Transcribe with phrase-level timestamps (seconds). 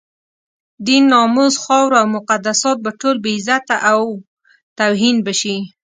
[0.85, 4.01] دين، ناموس، خاوره او مقدسات به ټول بې عزته او
[4.79, 5.55] توهین به شي.